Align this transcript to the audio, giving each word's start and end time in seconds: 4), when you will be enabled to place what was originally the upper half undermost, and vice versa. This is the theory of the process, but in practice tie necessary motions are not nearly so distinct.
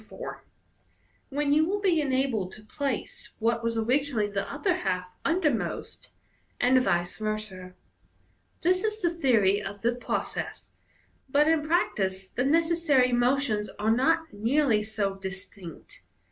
4), 0.09 0.43
when 1.29 1.53
you 1.53 1.63
will 1.63 1.79
be 1.79 2.01
enabled 2.01 2.51
to 2.53 2.63
place 2.65 3.33
what 3.37 3.63
was 3.63 3.77
originally 3.77 4.25
the 4.27 4.51
upper 4.51 4.73
half 4.73 5.15
undermost, 5.23 6.09
and 6.59 6.81
vice 6.81 7.17
versa. 7.19 7.75
This 8.61 8.83
is 8.83 8.99
the 9.03 9.11
theory 9.11 9.61
of 9.61 9.83
the 9.83 9.93
process, 9.93 10.71
but 11.29 11.47
in 11.47 11.61
practice 11.67 12.29
tie 12.29 12.45
necessary 12.45 13.11
motions 13.13 13.69
are 13.77 13.91
not 13.91 14.33
nearly 14.33 14.81
so 14.81 15.13
distinct. 15.13 16.01